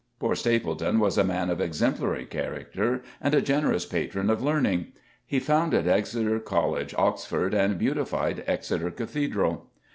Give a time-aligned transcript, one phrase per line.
[0.19, 4.93] Poor Stapledon was a man of exemplary character and a generous patron of learning.
[5.27, 9.69] He founded Exeter College, Oxford, and beautified Exeter Cathedral.